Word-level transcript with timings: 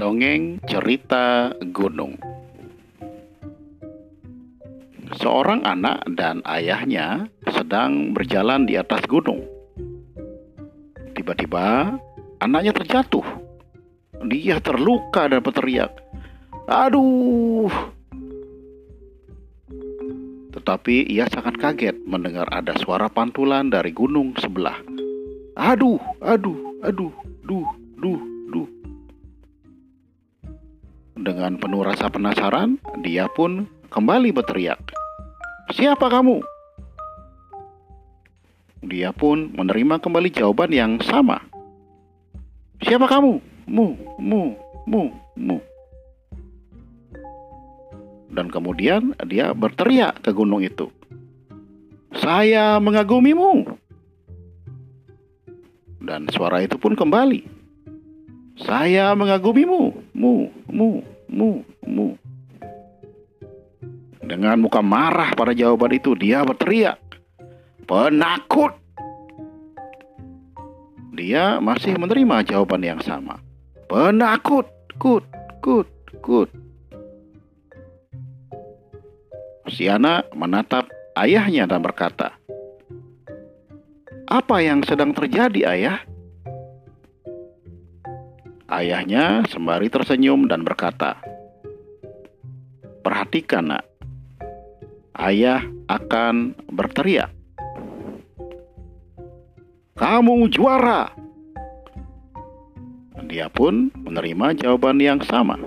Dongeng 0.00 0.64
Cerita 0.64 1.52
Gunung 1.76 2.16
Seorang 5.20 5.60
anak 5.60 6.08
dan 6.16 6.40
ayahnya 6.48 7.28
sedang 7.44 8.16
berjalan 8.16 8.64
di 8.64 8.80
atas 8.80 9.04
gunung. 9.04 9.44
Tiba-tiba 11.12 12.00
anaknya 12.40 12.72
terjatuh. 12.80 13.28
Dia 14.24 14.56
terluka 14.64 15.28
dan 15.28 15.44
berteriak, 15.44 15.92
"Aduh!" 16.64 17.68
Tetapi 20.56 21.12
ia 21.12 21.28
sangat 21.28 21.60
kaget 21.60 22.00
mendengar 22.08 22.48
ada 22.48 22.72
suara 22.80 23.12
pantulan 23.12 23.68
dari 23.68 23.92
gunung 23.92 24.32
sebelah. 24.40 24.80
Aduh, 25.60 26.00
aduh, 26.24 26.80
aduh, 26.80 27.12
duh, 27.44 27.68
duh, 28.00 28.20
duh. 28.48 28.79
Dengan 31.20 31.60
penuh 31.60 31.84
rasa 31.84 32.08
penasaran, 32.08 32.80
dia 33.04 33.28
pun 33.28 33.68
kembali 33.92 34.32
berteriak. 34.32 34.80
Siapa 35.68 36.08
kamu? 36.08 36.40
Dia 38.88 39.12
pun 39.12 39.52
menerima 39.52 40.00
kembali 40.00 40.32
jawaban 40.32 40.72
yang 40.72 40.96
sama. 41.04 41.44
Siapa 42.80 43.04
kamu? 43.04 43.36
Mu, 43.68 43.92
mu, 44.16 44.56
mu, 44.88 45.12
mu. 45.36 45.60
Dan 48.32 48.48
kemudian 48.48 49.12
dia 49.28 49.52
berteriak 49.52 50.24
ke 50.24 50.32
gunung 50.32 50.64
itu. 50.64 50.88
Saya 52.16 52.80
mengagumimu. 52.80 53.68
Dan 56.00 56.32
suara 56.32 56.64
itu 56.64 56.80
pun 56.80 56.96
kembali. 56.96 57.44
Saya 58.64 59.12
mengagumimu. 59.12 59.99
Mu, 60.20 60.52
mu, 60.68 61.00
mu, 61.32 61.64
mu. 61.88 62.12
Dengan 64.20 64.60
muka 64.60 64.84
marah 64.84 65.32
pada 65.32 65.56
jawaban 65.56 65.96
itu, 65.96 66.12
dia 66.12 66.44
berteriak. 66.44 67.00
Penakut! 67.88 68.76
Dia 71.16 71.56
masih 71.64 71.96
menerima 71.96 72.44
jawaban 72.44 72.84
yang 72.84 73.00
sama. 73.00 73.40
Penakut! 73.88 74.68
Kut, 75.00 75.24
kut, 75.64 75.88
kut. 76.20 76.52
Si 79.72 79.88
anak 79.88 80.28
menatap 80.36 80.84
ayahnya 81.16 81.64
dan 81.64 81.80
berkata, 81.80 82.36
"Apa 84.28 84.60
yang 84.60 84.84
sedang 84.84 85.16
terjadi, 85.16 85.64
Ayah?" 85.64 86.04
Ayahnya 88.70 89.42
sembari 89.50 89.90
tersenyum 89.90 90.46
dan 90.46 90.62
berkata, 90.62 91.18
"Perhatikan, 93.02 93.74
Nak. 93.74 93.82
Ayah 95.18 95.66
akan 95.90 96.54
berteriak, 96.70 97.34
'Kamu 99.98 100.46
juara!' 100.54 101.10
Dia 103.26 103.50
pun 103.50 103.90
menerima 103.94 104.54
jawaban 104.54 105.02
yang 105.02 105.18
sama. 105.26 105.58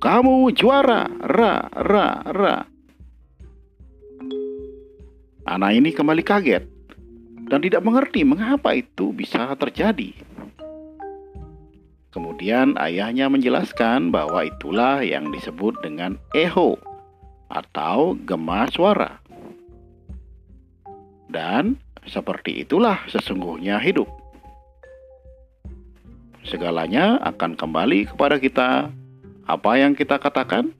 Kamu 0.00 0.52
juara, 0.52 1.08
ra, 1.24 1.68
ra, 1.72 2.08
ra. 2.24 2.56
Anak 5.48 5.72
ini 5.72 5.92
kembali 5.92 6.24
kaget 6.24 6.64
dan 7.48 7.60
tidak 7.60 7.80
mengerti 7.84 8.24
mengapa 8.24 8.76
itu 8.76 9.12
bisa 9.12 9.52
terjadi. 9.56 10.29
Kemudian 12.10 12.74
ayahnya 12.74 13.30
menjelaskan 13.30 14.10
bahwa 14.10 14.42
itulah 14.42 14.98
yang 14.98 15.30
disebut 15.30 15.78
dengan 15.78 16.18
eho 16.34 16.74
atau 17.46 18.18
gema 18.26 18.66
suara. 18.66 19.22
Dan 21.30 21.78
seperti 22.02 22.66
itulah 22.66 23.06
sesungguhnya 23.06 23.78
hidup. 23.78 24.10
Segalanya 26.42 27.22
akan 27.22 27.54
kembali 27.54 28.10
kepada 28.10 28.42
kita. 28.42 28.70
Apa 29.46 29.78
yang 29.78 29.94
kita 29.94 30.18
katakan, 30.18 30.74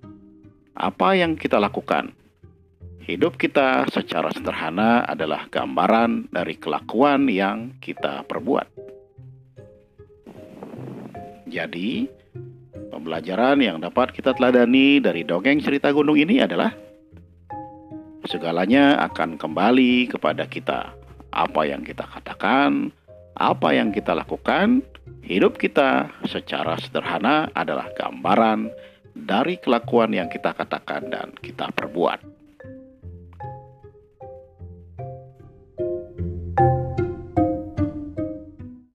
apa 0.74 1.14
yang 1.14 1.38
kita 1.38 1.62
lakukan. 1.62 2.10
Hidup 3.06 3.38
kita 3.38 3.86
secara 3.90 4.30
sederhana 4.30 5.02
adalah 5.06 5.46
gambaran 5.50 6.30
dari 6.30 6.54
kelakuan 6.58 7.26
yang 7.26 7.74
kita 7.82 8.22
perbuat. 8.26 8.79
Jadi, 11.50 12.06
pembelajaran 12.94 13.58
yang 13.58 13.82
dapat 13.82 14.14
kita 14.14 14.30
teladani 14.38 15.02
dari 15.02 15.26
dongeng 15.26 15.58
cerita 15.58 15.90
gunung 15.90 16.14
ini 16.14 16.38
adalah 16.38 16.70
segalanya 18.30 19.02
akan 19.10 19.34
kembali 19.34 20.06
kepada 20.14 20.46
kita. 20.46 20.94
Apa 21.34 21.66
yang 21.66 21.82
kita 21.82 22.06
katakan, 22.06 22.94
apa 23.34 23.68
yang 23.74 23.90
kita 23.90 24.14
lakukan, 24.14 24.86
hidup 25.26 25.58
kita 25.58 26.06
secara 26.30 26.78
sederhana 26.78 27.50
adalah 27.58 27.90
gambaran 27.98 28.70
dari 29.14 29.58
kelakuan 29.58 30.14
yang 30.14 30.30
kita 30.30 30.54
katakan 30.54 31.10
dan 31.10 31.34
kita 31.42 31.74
perbuat. 31.74 32.39